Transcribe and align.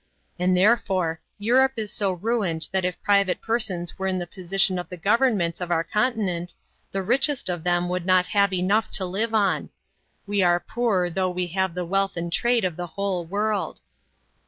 And 0.39 0.57
therefore 0.57 1.21
Europe 1.37 1.73
is 1.75 1.93
so 1.93 2.13
ruined 2.13 2.69
that 2.71 2.83
if 2.85 2.99
private 3.03 3.39
persons 3.39 3.99
were 3.99 4.07
in 4.07 4.17
the 4.17 4.25
position 4.25 4.79
of 4.79 4.89
the 4.89 4.97
governments 4.97 5.61
of 5.61 5.69
our 5.69 5.83
continent, 5.83 6.55
the 6.91 7.03
richest 7.03 7.49
of 7.49 7.63
them 7.63 7.87
would 7.87 8.03
not 8.07 8.25
have 8.25 8.51
enough 8.51 8.89
to 8.93 9.05
live 9.05 9.35
on. 9.35 9.69
We 10.25 10.41
are 10.41 10.59
poor 10.59 11.11
though 11.11 11.29
we 11.29 11.45
have 11.49 11.75
the 11.75 11.85
wealth 11.85 12.17
and 12.17 12.33
trade 12.33 12.65
of 12.65 12.77
the 12.77 12.87
whole 12.87 13.25
world.' 13.25 13.81